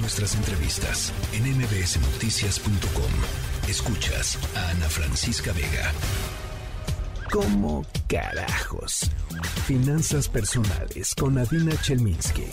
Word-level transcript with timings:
nuestras 0.00 0.34
entrevistas 0.36 1.12
en 1.32 1.44
mbsnoticias.com. 1.56 3.12
Escuchas 3.68 4.38
a 4.56 4.70
Ana 4.70 4.88
Francisca 4.88 5.52
Vega. 5.52 5.92
¿Cómo 7.30 7.84
carajos? 8.08 9.10
Finanzas 9.66 10.28
personales 10.28 11.14
con 11.14 11.36
Adina 11.38 11.72
Chelminsky. 11.82 12.46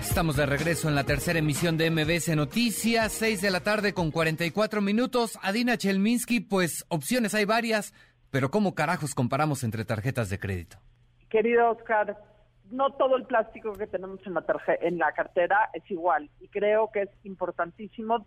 Estamos 0.00 0.36
de 0.36 0.46
regreso 0.46 0.88
en 0.88 0.94
la 0.94 1.04
tercera 1.04 1.38
emisión 1.38 1.76
de 1.76 1.90
MBS 1.90 2.34
Noticias, 2.36 3.12
6 3.12 3.42
de 3.42 3.50
la 3.50 3.60
tarde 3.60 3.94
con 3.94 4.10
44 4.10 4.80
minutos. 4.80 5.38
Adina 5.42 5.76
Chelminsky, 5.76 6.40
pues 6.40 6.84
opciones 6.88 7.34
hay 7.34 7.44
varias, 7.44 7.94
pero 8.30 8.50
¿cómo 8.50 8.74
carajos 8.74 9.14
comparamos 9.14 9.64
entre 9.64 9.84
tarjetas 9.84 10.30
de 10.30 10.38
crédito? 10.38 10.78
Querido 11.30 11.70
Oscar, 11.70 12.16
no 12.70 12.90
todo 12.90 13.16
el 13.16 13.24
plástico 13.24 13.72
que 13.72 13.86
tenemos 13.86 14.20
en 14.26 14.34
la, 14.34 14.44
en 14.80 14.98
la 14.98 15.12
cartera 15.12 15.70
es 15.74 15.88
igual 15.90 16.30
y 16.40 16.48
creo 16.48 16.90
que 16.92 17.02
es 17.02 17.10
importantísimo 17.24 18.24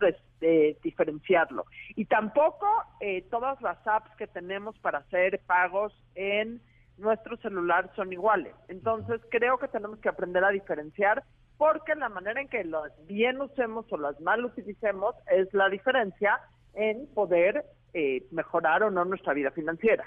diferenciarlo. 0.82 1.64
Y 1.96 2.04
tampoco 2.04 2.66
eh, 3.00 3.22
todas 3.30 3.60
las 3.62 3.78
apps 3.86 4.14
que 4.16 4.26
tenemos 4.26 4.78
para 4.78 4.98
hacer 4.98 5.40
pagos 5.46 5.92
en 6.14 6.60
nuestro 6.96 7.36
celular 7.38 7.90
son 7.96 8.12
iguales. 8.12 8.54
Entonces 8.68 9.20
creo 9.30 9.58
que 9.58 9.68
tenemos 9.68 9.98
que 9.98 10.08
aprender 10.08 10.44
a 10.44 10.50
diferenciar 10.50 11.24
porque 11.56 11.94
la 11.96 12.08
manera 12.08 12.40
en 12.40 12.48
que 12.48 12.64
las 12.64 12.92
bien 13.06 13.40
usemos 13.40 13.86
o 13.92 13.96
las 13.96 14.20
mal 14.20 14.44
utilicemos 14.44 15.14
es 15.30 15.52
la 15.52 15.68
diferencia 15.68 16.40
en 16.74 17.06
poder 17.08 17.64
eh, 17.92 18.24
mejorar 18.30 18.84
o 18.84 18.90
no 18.90 19.04
nuestra 19.04 19.34
vida 19.34 19.50
financiera. 19.50 20.04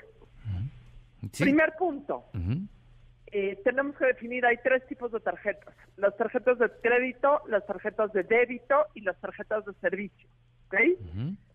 Primer 1.37 1.73
punto. 1.77 2.25
Eh, 3.31 3.61
tenemos 3.63 3.95
que 3.95 4.05
definir, 4.05 4.45
hay 4.45 4.57
tres 4.57 4.85
tipos 4.87 5.11
de 5.11 5.19
tarjetas. 5.19 5.73
Las 5.97 6.15
tarjetas 6.17 6.59
de 6.59 6.69
crédito, 6.81 7.41
las 7.47 7.65
tarjetas 7.65 8.11
de 8.13 8.23
débito 8.23 8.87
y 8.93 9.01
las 9.01 9.19
tarjetas 9.21 9.65
de 9.65 9.73
servicio. 9.75 10.27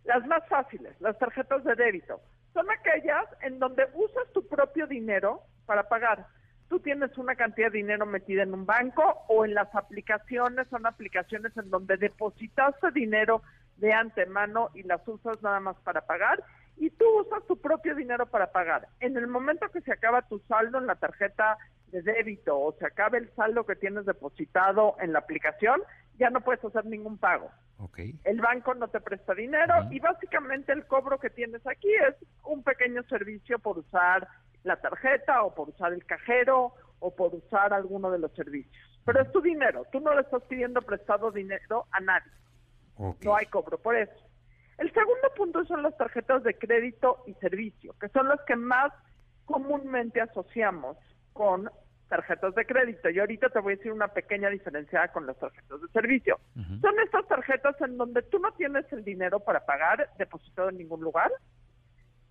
Las 0.04 0.26
más 0.26 0.46
fáciles, 0.48 0.94
las 1.00 1.18
tarjetas 1.18 1.64
de 1.64 1.74
débito, 1.74 2.20
son 2.52 2.66
aquellas 2.70 3.24
en 3.42 3.58
donde 3.58 3.86
usas 3.94 4.30
tu 4.32 4.46
propio 4.46 4.86
dinero 4.86 5.42
para 5.66 5.88
pagar 5.88 6.26
tú 6.68 6.80
tienes 6.80 7.16
una 7.18 7.34
cantidad 7.34 7.70
de 7.70 7.78
dinero 7.78 8.06
metida 8.06 8.42
en 8.42 8.54
un 8.54 8.66
banco 8.66 9.24
o 9.28 9.44
en 9.44 9.54
las 9.54 9.72
aplicaciones, 9.74 10.66
son 10.68 10.86
aplicaciones 10.86 11.56
en 11.56 11.70
donde 11.70 11.96
depositaste 11.96 12.90
dinero 12.92 13.42
de 13.76 13.92
antemano 13.92 14.70
y 14.74 14.82
las 14.82 15.06
usas 15.06 15.40
nada 15.42 15.60
más 15.60 15.76
para 15.84 16.02
pagar 16.02 16.42
y 16.76 16.90
tú 16.90 17.04
usas 17.20 17.44
tu 17.46 17.56
propio 17.56 17.94
dinero 17.94 18.26
para 18.26 18.52
pagar. 18.52 18.88
En 19.00 19.16
el 19.16 19.26
momento 19.26 19.68
que 19.70 19.80
se 19.80 19.92
acaba 19.92 20.22
tu 20.22 20.38
saldo 20.40 20.78
en 20.78 20.86
la 20.86 20.96
tarjeta 20.96 21.56
de 21.88 22.02
débito 22.02 22.58
o 22.58 22.72
se 22.72 22.86
acaba 22.86 23.18
el 23.18 23.30
saldo 23.34 23.64
que 23.64 23.76
tienes 23.76 24.06
depositado 24.06 24.96
en 25.00 25.12
la 25.12 25.20
aplicación, 25.20 25.80
ya 26.18 26.30
no 26.30 26.40
puedes 26.40 26.64
hacer 26.64 26.84
ningún 26.84 27.18
pago. 27.18 27.50
El 28.24 28.40
banco 28.40 28.74
no 28.74 28.88
te 28.88 29.00
presta 29.00 29.34
dinero 29.34 29.74
y 29.90 30.00
básicamente 30.00 30.72
el 30.72 30.86
cobro 30.86 31.18
que 31.18 31.30
tienes 31.30 31.66
aquí 31.66 31.92
es 32.08 32.14
un 32.44 32.62
pequeño 32.62 33.02
servicio 33.04 33.58
por 33.58 33.78
usar 33.78 34.26
la 34.64 34.76
tarjeta 34.76 35.42
o 35.42 35.54
por 35.54 35.68
usar 35.68 35.92
el 35.92 36.04
cajero 36.04 36.72
o 37.00 37.14
por 37.14 37.34
usar 37.34 37.72
alguno 37.72 38.10
de 38.10 38.18
los 38.18 38.32
servicios. 38.32 38.74
Pero 39.04 39.22
es 39.22 39.30
tu 39.30 39.40
dinero, 39.40 39.84
tú 39.92 40.00
no 40.00 40.14
le 40.14 40.22
estás 40.22 40.42
pidiendo 40.44 40.82
prestado 40.82 41.30
dinero 41.30 41.86
a 41.92 42.00
nadie. 42.00 42.32
No 43.22 43.36
hay 43.36 43.46
cobro 43.46 43.78
por 43.78 43.94
eso. 43.94 44.25
El 44.78 44.92
segundo 44.92 45.28
punto 45.36 45.64
son 45.64 45.82
las 45.82 45.96
tarjetas 45.96 46.42
de 46.42 46.54
crédito 46.54 47.22
y 47.26 47.34
servicio, 47.34 47.94
que 47.98 48.08
son 48.08 48.28
las 48.28 48.40
que 48.42 48.56
más 48.56 48.92
comúnmente 49.44 50.20
asociamos 50.20 50.96
con 51.32 51.70
tarjetas 52.08 52.54
de 52.54 52.66
crédito. 52.66 53.10
Y 53.10 53.18
ahorita 53.18 53.48
te 53.48 53.58
voy 53.58 53.72
a 53.72 53.76
decir 53.76 53.92
una 53.92 54.08
pequeña 54.08 54.48
diferencia 54.50 55.08
con 55.08 55.26
las 55.26 55.36
tarjetas 55.38 55.80
de 55.80 55.88
servicio. 55.88 56.38
Son 56.80 57.00
estas 57.00 57.26
tarjetas 57.26 57.80
en 57.80 57.96
donde 57.96 58.22
tú 58.22 58.38
no 58.38 58.52
tienes 58.52 58.90
el 58.92 59.04
dinero 59.04 59.40
para 59.40 59.64
pagar 59.64 60.08
depositado 60.18 60.68
en 60.68 60.78
ningún 60.78 61.00
lugar, 61.00 61.30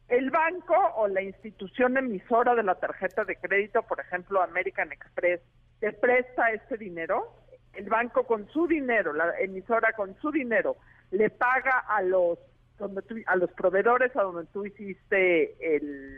el 0.07 0.29
banco 0.29 0.75
o 0.97 1.07
la 1.07 1.21
institución 1.21 1.97
emisora 1.97 2.53
de 2.53 2.63
la 2.63 2.75
tarjeta 2.75 3.25
de 3.25 3.37
crédito, 3.37 3.81
por 3.83 3.99
ejemplo 3.99 4.41
American 4.41 4.91
Express, 4.91 5.41
te 5.79 5.93
presta 5.93 6.51
este 6.51 6.77
dinero, 6.77 7.33
el 7.73 7.89
banco 7.89 8.25
con 8.25 8.47
su 8.49 8.67
dinero, 8.67 9.13
la 9.13 9.37
emisora 9.39 9.93
con 9.93 10.15
su 10.21 10.31
dinero, 10.31 10.77
le 11.11 11.29
paga 11.29 11.79
a 11.87 12.01
los 12.01 12.39
donde 12.77 13.01
a 13.27 13.35
los 13.37 13.51
proveedores 13.51 14.13
a 14.17 14.23
donde 14.23 14.45
tú 14.51 14.65
hiciste 14.65 15.55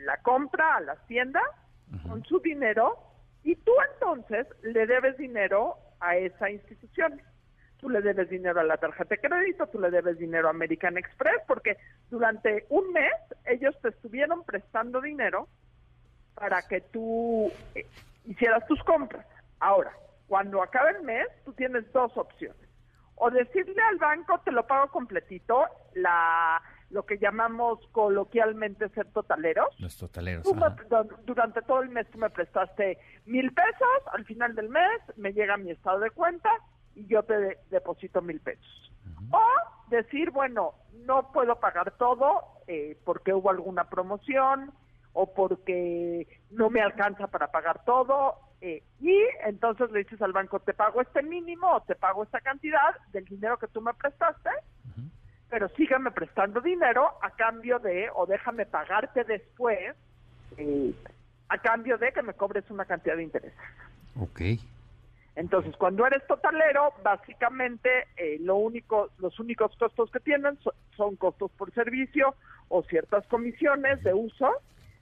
la 0.05 0.17
compra, 0.23 0.77
a 0.77 0.81
las 0.81 1.05
tiendas, 1.05 1.43
con 2.07 2.23
su 2.25 2.39
dinero, 2.39 2.97
y 3.43 3.55
tú 3.55 3.71
entonces 3.93 4.47
le 4.63 4.87
debes 4.87 5.17
dinero 5.17 5.75
a 5.99 6.17
esa 6.17 6.49
institución 6.49 7.21
tú 7.79 7.89
le 7.89 8.01
debes 8.01 8.29
dinero 8.29 8.59
a 8.59 8.63
la 8.63 8.77
tarjeta 8.77 9.15
de 9.15 9.21
crédito, 9.21 9.67
tú 9.67 9.79
le 9.79 9.91
debes 9.91 10.17
dinero 10.17 10.47
a 10.47 10.51
American 10.51 10.97
Express, 10.97 11.41
porque 11.47 11.77
durante 12.09 12.65
un 12.69 12.91
mes 12.91 13.13
ellos 13.45 13.75
te 13.81 13.89
estuvieron 13.89 14.43
prestando 14.43 15.01
dinero 15.01 15.47
para 16.35 16.61
que 16.63 16.81
tú 16.81 17.51
eh, 17.75 17.85
hicieras 18.25 18.65
tus 18.67 18.83
compras. 18.83 19.25
Ahora, 19.59 19.91
cuando 20.27 20.61
acabe 20.61 20.91
el 20.97 21.03
mes, 21.03 21.27
tú 21.45 21.53
tienes 21.53 21.91
dos 21.93 22.15
opciones. 22.15 22.66
O 23.17 23.29
decirle 23.31 23.81
al 23.81 23.97
banco, 23.97 24.39
te 24.45 24.51
lo 24.51 24.65
pago 24.65 24.91
completito, 24.91 25.65
la 25.93 26.61
lo 26.89 27.05
que 27.05 27.17
llamamos 27.17 27.79
coloquialmente 27.91 28.87
ser 28.89 29.11
totaleros. 29.11 29.67
Los 29.79 29.97
totaleros. 29.97 30.45
durante 31.25 31.61
todo 31.63 31.81
el 31.81 31.89
mes 31.89 32.09
tú 32.09 32.17
me 32.17 32.29
prestaste 32.29 32.97
mil 33.25 33.51
pesos, 33.53 34.13
al 34.13 34.23
final 34.23 34.55
del 34.55 34.69
mes 34.69 35.01
me 35.17 35.33
llega 35.33 35.57
mi 35.57 35.71
estado 35.71 35.99
de 35.99 36.11
cuenta, 36.11 36.49
y 36.97 37.05
yo 37.07 37.23
te 37.23 37.59
deposito 37.69 38.21
mil 38.21 38.39
pesos. 38.39 38.91
O 39.31 39.41
decir, 39.89 40.31
bueno, 40.31 40.73
no 41.05 41.31
puedo 41.31 41.59
pagar 41.59 41.91
todo 41.97 42.41
eh, 42.67 42.97
porque 43.05 43.33
hubo 43.33 43.49
alguna 43.49 43.89
promoción 43.89 44.71
o 45.13 45.33
porque 45.33 46.27
no 46.51 46.69
me 46.69 46.81
alcanza 46.81 47.27
para 47.27 47.51
pagar 47.51 47.83
todo. 47.85 48.35
Eh, 48.61 48.81
y 48.99 49.15
entonces 49.45 49.91
le 49.91 49.99
dices 49.99 50.21
al 50.21 50.33
banco, 50.33 50.59
te 50.59 50.73
pago 50.73 51.01
este 51.01 51.21
mínimo 51.21 51.71
o 51.71 51.81
te 51.81 51.95
pago 51.95 52.23
esta 52.23 52.41
cantidad 52.41 52.95
del 53.11 53.25
dinero 53.25 53.57
que 53.57 53.67
tú 53.67 53.81
me 53.81 53.93
prestaste, 53.93 54.49
pero 55.49 55.69
sígame 55.69 56.11
prestando 56.11 56.59
dinero 56.59 57.07
a 57.21 57.31
cambio 57.31 57.79
de, 57.79 58.09
o 58.15 58.25
déjame 58.25 58.65
pagarte 58.65 59.23
después, 59.23 59.95
eh, 60.57 60.93
a 61.49 61.57
cambio 61.59 61.97
de 61.97 62.11
que 62.11 62.21
me 62.21 62.33
cobres 62.33 62.69
una 62.69 62.85
cantidad 62.85 63.15
de 63.15 63.23
interés. 63.23 63.53
Ok. 64.19 64.41
Entonces, 65.37 65.75
cuando 65.77 66.05
eres 66.05 66.25
totalero, 66.25 66.93
básicamente 67.03 68.07
eh, 68.17 68.37
lo 68.41 68.55
único, 68.55 69.11
los 69.19 69.39
únicos 69.39 69.71
costos 69.77 70.09
que 70.09 70.19
tienen 70.19 70.57
son, 70.95 71.15
costos 71.15 71.51
por 71.51 71.71
servicio 71.73 72.33
o 72.69 72.81
ciertas 72.81 73.25
comisiones 73.27 74.01
de 74.03 74.15
uso, 74.15 74.51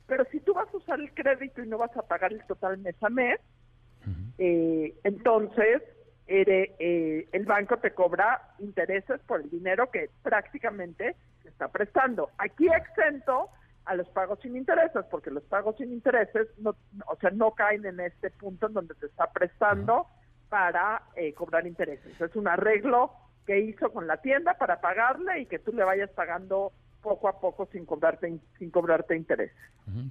pero 0.07 0.25
si 0.31 0.39
tú 0.39 0.53
vas 0.53 0.67
a 0.73 0.77
usar 0.77 0.99
el 0.99 1.13
crédito 1.13 1.63
y 1.63 1.67
no 1.67 1.77
vas 1.77 1.95
a 1.97 2.03
pagar 2.03 2.33
el 2.33 2.45
total 2.45 2.77
mes 2.77 2.95
a 3.01 3.09
mes, 3.09 3.39
eh, 4.37 4.93
entonces 5.03 5.81
eh, 6.27 7.27
el 7.31 7.45
banco 7.45 7.77
te 7.77 7.91
cobra 7.91 8.53
intereses 8.59 9.19
por 9.21 9.41
el 9.41 9.49
dinero 9.49 9.89
que 9.89 10.09
prácticamente 10.21 11.15
te 11.41 11.49
está 11.49 11.67
prestando. 11.69 12.29
Aquí 12.37 12.67
exento 12.67 13.49
a 13.85 13.95
los 13.95 14.07
pagos 14.09 14.39
sin 14.41 14.57
intereses, 14.57 15.05
porque 15.09 15.29
los 15.29 15.43
pagos 15.43 15.75
sin 15.77 15.91
intereses 15.91 16.47
no, 16.57 16.75
o 17.07 17.15
sea, 17.17 17.29
no 17.31 17.51
caen 17.51 17.85
en 17.85 17.99
este 17.99 18.31
punto 18.31 18.67
en 18.67 18.73
donde 18.73 18.95
te 18.95 19.05
está 19.05 19.31
prestando 19.31 20.07
para 20.49 21.03
eh, 21.15 21.33
cobrar 21.33 21.67
intereses. 21.67 22.19
Es 22.19 22.35
un 22.35 22.47
arreglo 22.47 23.11
que 23.45 23.59
hizo 23.59 23.91
con 23.91 24.07
la 24.07 24.17
tienda 24.17 24.55
para 24.55 24.81
pagarle 24.81 25.41
y 25.41 25.45
que 25.45 25.59
tú 25.59 25.71
le 25.71 25.83
vayas 25.83 26.09
pagando 26.11 26.73
poco 27.05 27.27
a 27.27 27.39
poco 27.39 27.67
sin 27.71 27.85
cobrarte 27.85 28.33
sin 28.57 28.71
cobrarte 28.71 29.15
interés. 29.15 29.51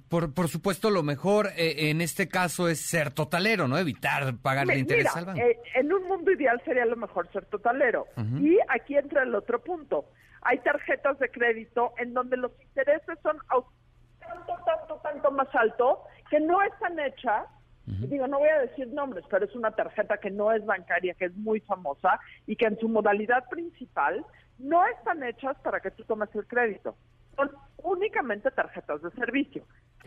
Por, 0.07 0.33
por 0.33 0.47
supuesto, 0.47 0.89
lo 0.89 1.03
mejor 1.03 1.47
eh, 1.57 1.89
en 1.89 1.99
este 1.99 2.29
caso 2.29 2.69
es 2.69 2.79
ser 2.79 3.11
totalero, 3.11 3.67
¿no? 3.67 3.77
Evitar 3.77 4.37
pagarle 4.41 4.79
interés 4.79 5.13
al 5.13 5.25
banco. 5.25 5.41
Eh, 5.41 5.59
en 5.75 5.91
un 5.91 6.07
mundo 6.07 6.31
ideal 6.31 6.61
sería 6.63 6.85
lo 6.85 6.95
mejor 6.95 7.29
ser 7.33 7.45
totalero. 7.47 8.07
Y 8.39 8.57
aquí 8.69 8.95
entra 8.95 9.23
el 9.23 9.35
otro 9.35 9.61
punto. 9.61 10.05
Hay 10.41 10.59
tarjetas 10.59 11.19
de 11.19 11.29
crédito 11.29 11.91
en 11.97 12.13
donde 12.13 12.37
los 12.37 12.51
intereses 12.61 13.19
son 13.21 13.37
tanto, 13.49 14.53
tanto, 14.65 14.95
tanto 15.03 15.31
más 15.31 15.53
alto 15.53 16.03
que 16.29 16.39
no 16.39 16.61
están 16.61 16.97
hechas 16.99 17.43
Digo, 17.85 18.25
no 18.27 18.39
voy 18.39 18.49
a 18.49 18.61
decir 18.61 18.87
nombres, 18.87 19.23
pero 19.29 19.45
es 19.45 19.55
una 19.55 19.69
tarjeta 19.69 20.17
que 20.17 20.31
no 20.31 20.51
es 20.51 20.65
bancaria, 20.65 21.13
que 21.13 21.25
es 21.25 21.35
muy 21.35 21.59
famosa 21.59 22.19
y 22.47 22.55
que 22.55 22.65
en 22.65 22.79
su 22.79 22.89
modalidad 22.89 23.47
principal 23.47 24.25
no 24.59 24.85
están 24.87 25.23
hechas 25.23 25.57
para 25.63 25.79
que 25.79 25.91
tú 25.91 26.03
tomes 26.03 26.33
el 26.35 26.45
crédito. 26.47 26.95
Son 27.35 27.51
únicamente 27.83 28.51
tarjetas 28.51 29.01
de 29.01 29.11
servicio. 29.11 29.63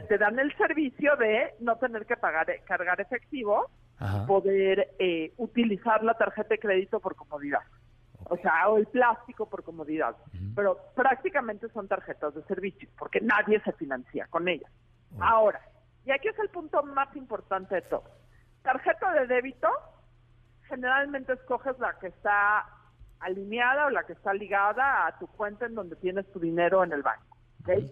te 0.08 0.16
dan 0.16 0.38
el 0.38 0.56
servicio 0.56 1.16
de 1.16 1.54
no 1.60 1.76
tener 1.76 2.06
que 2.06 2.16
pagar 2.16 2.46
cargar 2.64 3.00
efectivo, 3.00 3.70
poder 4.26 4.94
eh, 4.98 5.32
utilizar 5.36 6.02
la 6.04 6.14
tarjeta 6.14 6.50
de 6.50 6.58
crédito 6.58 7.00
por 7.00 7.16
comodidad. 7.16 7.62
O 8.30 8.36
sea, 8.36 8.68
o 8.68 8.78
el 8.78 8.86
plástico 8.86 9.48
por 9.48 9.62
comodidad. 9.62 10.16
Pero 10.54 10.78
prácticamente 10.94 11.68
son 11.70 11.88
tarjetas 11.88 12.34
de 12.34 12.42
servicio, 12.44 12.88
porque 12.98 13.20
nadie 13.20 13.60
se 13.60 13.72
financia 13.72 14.26
con 14.30 14.48
ellas. 14.48 14.70
Ahora, 15.20 15.60
y 16.04 16.10
aquí 16.10 16.28
es 16.28 16.38
el 16.38 16.48
punto 16.48 16.82
más 16.82 17.14
importante 17.16 17.74
de 17.74 17.82
todo. 17.82 18.04
Tarjeta 18.62 19.12
de 19.12 19.26
débito 19.26 19.68
generalmente 20.68 21.32
escoges 21.32 21.78
la 21.78 21.98
que 21.98 22.08
está 22.08 22.66
alineada 23.20 23.86
o 23.86 23.90
la 23.90 24.04
que 24.04 24.12
está 24.12 24.32
ligada 24.32 25.06
a 25.06 25.18
tu 25.18 25.26
cuenta 25.26 25.66
en 25.66 25.74
donde 25.74 25.96
tienes 25.96 26.30
tu 26.32 26.38
dinero 26.38 26.84
en 26.84 26.92
el 26.92 27.02
banco. 27.02 27.36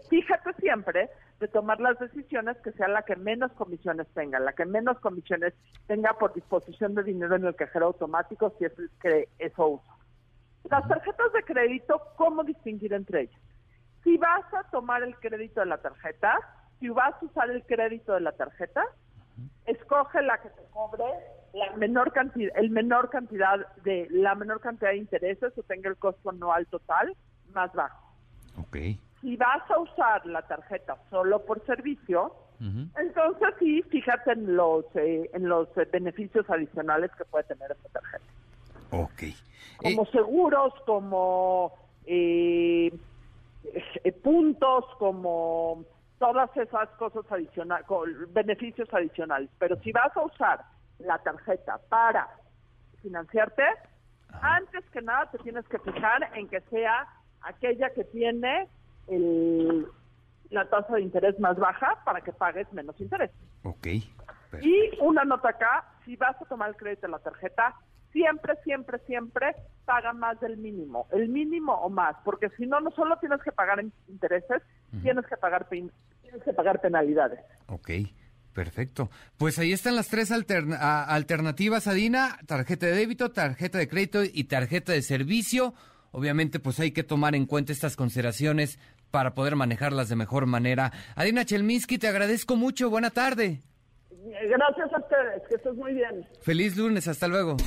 Fíjate 0.09 0.55
siempre 0.55 1.11
de 1.39 1.49
tomar 1.49 1.81
las 1.81 1.99
decisiones 1.99 2.57
que 2.59 2.73
sea 2.73 2.89
la 2.89 3.03
que 3.03 3.17
menos 3.17 3.53
comisiones 3.53 4.07
tenga, 4.15 4.39
la 4.39 4.55
que 4.55 4.65
menos 4.65 4.99
comisiones 5.01 5.53
tenga 5.87 6.15
por 6.15 6.33
disposición 6.33 6.95
de 6.95 7.03
dinero 7.03 7.37
en 7.37 7.45
el 7.45 7.55
cajero 7.55 7.87
automático, 7.87 8.55
si 8.59 8.65
es 8.65 8.73
que 9.03 9.29
eso 9.39 9.69
usa. 9.69 9.95
Las 10.71 10.89
tarjetas 10.89 11.33
de 11.33 11.43
crédito, 11.43 12.01
¿cómo 12.17 12.43
distinguir 12.43 12.95
entre 12.95 13.23
ellas? 13.23 13.41
Si 14.03 14.17
vas 14.17 14.53
a 14.55 14.65
tomar 14.71 15.03
el 15.03 15.15
crédito 15.17 15.61
de 15.61 15.67
la 15.67 15.79
tarjeta, 15.79 16.39
si 16.81 16.89
vas 16.89 17.15
a 17.21 17.27
usar 17.27 17.51
el 17.51 17.65
crédito 17.67 18.15
de 18.15 18.21
la 18.21 18.33
tarjeta, 18.33 18.83
escoge 19.67 20.23
la 20.23 20.39
que 20.39 20.49
te 20.51 20.63
cobre 20.71 21.05
la 21.57 21.77
menor 21.77 22.13
cantidad, 22.13 22.53
el 22.57 22.71
menor 22.71 23.11
cantidad 23.11 23.67
de 23.83 24.07
la 24.11 24.35
menor 24.35 24.61
cantidad 24.61 24.91
de 24.91 24.99
intereses 24.99 25.57
o 25.57 25.63
tenga 25.63 25.89
el 25.89 25.97
costo 25.97 26.31
anual 26.31 26.67
total 26.67 27.17
más 27.53 27.73
bajo. 27.73 28.03
Okay 28.69 28.99
si 29.27 29.37
vas 29.37 29.69
a 29.71 29.79
usar 29.81 30.25
la 30.27 30.43
tarjeta 30.43 30.97
solo 31.11 31.45
por 31.45 31.65
servicio, 31.67 32.33
entonces 32.61 33.49
sí, 33.59 33.83
fíjate 33.91 34.33
en 34.33 34.57
los 34.57 34.85
eh, 34.95 35.29
en 35.35 35.49
los 35.49 35.69
eh, 35.77 35.87
beneficios 35.93 36.49
adicionales 36.49 37.11
que 37.19 37.25
puede 37.25 37.45
tener 37.45 37.73
esta 37.73 37.89
tarjeta. 37.89 38.25
Ok. 38.93 39.23
Como 39.79 40.03
eh, 40.05 40.09
seguros, 40.13 40.73
como 40.87 41.73
puntos, 44.23 44.85
como 44.99 45.85
todas 46.21 46.57
esas 46.57 46.89
cosas 46.91 47.25
adicionales, 47.31 47.85
beneficios 48.33 48.89
adicionales. 48.95 49.51
Pero 49.59 49.77
si 49.81 49.91
vas 49.91 50.17
a 50.17 50.23
usar 50.23 50.65
la 50.99 51.19
tarjeta 51.19 51.79
para 51.89 52.29
financiarte, 53.03 53.63
antes 54.43 54.85
que 54.91 55.03
nada 55.03 55.31
te 55.31 55.39
tienes 55.39 55.67
que 55.69 55.79
fijar 55.79 56.31
en 56.35 56.49
que 56.49 56.61
sea 56.63 57.07
aquella 57.43 57.91
que 57.91 58.05
tiene 58.05 58.69
el, 59.09 59.87
la 60.51 60.69
tasa 60.69 60.95
de 60.95 61.03
interés 61.03 61.39
más 61.41 61.57
baja 61.57 62.03
para 62.05 62.21
que 62.21 62.33
pagues 62.33 62.71
menos 62.73 63.01
interés. 63.01 63.31
Ok. 63.63 63.87
Y 64.61 64.91
una 65.01 65.25
nota 65.25 65.51
acá, 65.51 65.85
si 66.05 66.17
vas 66.17 66.41
a 66.41 66.45
tomar 66.47 66.71
el 66.71 66.77
crédito 66.77 67.07
en 67.07 67.13
la 67.13 67.19
tarjeta, 67.19 67.75
siempre, 68.13 68.55
siempre, 68.65 68.99
siempre 69.01 69.55
paga 69.85 70.13
más 70.13 70.41
del 70.41 70.57
mínimo, 70.57 71.07
el 71.13 71.29
mínimo 71.29 71.75
o 71.75 71.91
más, 71.91 72.17
porque 72.25 72.49
si 72.51 72.67
no, 72.67 72.81
no 72.81 72.91
solo 72.93 73.19
tienes 73.19 73.43
que 73.43 73.53
pagar 73.53 73.85
intereses, 74.09 74.63
tienes 75.03 75.27
que 75.27 75.37
pagar 75.37 75.69
tienes 75.69 76.43
que 76.45 76.53
pagar 76.53 76.81
penalidades. 76.81 77.41
Ok. 77.69 77.91
Perfecto. 78.57 79.11
Pues 79.37 79.59
ahí 79.59 79.75
están 79.75 79.97
las 79.97 80.09
tres 80.09 80.33
alternativas, 80.33 81.87
Adina, 81.87 82.39
tarjeta 82.47 82.87
de 82.87 82.93
débito, 82.93 83.31
tarjeta 83.31 83.77
de 83.77 83.87
crédito 83.87 84.23
y 84.25 84.45
tarjeta 84.45 84.93
de 84.93 85.03
servicio. 85.03 85.75
Obviamente, 86.11 86.59
pues 86.59 86.81
hay 86.81 86.91
que 86.91 87.03
tomar 87.03 87.35
en 87.35 87.45
cuenta 87.45 87.75
estas 87.75 87.97
consideraciones 87.97 88.79
para 89.11 89.35
poder 89.35 89.57
manejarlas 89.57 90.09
de 90.09 90.17
mejor 90.17 90.47
manera. 90.47 90.91
Adina 91.17 91.45
Chelminsky, 91.45 91.99
te 91.99 92.09
agradezco 92.09 92.57
mucho. 92.57 92.89
Buena 92.89 93.11
tarde. 93.11 93.61
Gracias 94.09 94.91
a 94.91 95.01
ustedes, 95.01 95.43
que 95.51 95.57
estés 95.57 95.75
muy 95.75 95.93
bien. 95.93 96.27
Feliz 96.41 96.79
lunes, 96.79 97.09
hasta 97.09 97.29
luego. 97.29 97.59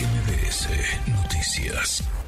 MBS 0.00 0.68
Noticias. 1.08 2.25